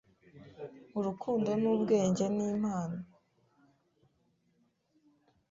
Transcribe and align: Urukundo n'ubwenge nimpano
Urukundo 0.97 1.49
n'ubwenge 1.61 2.23
nimpano 2.35 2.99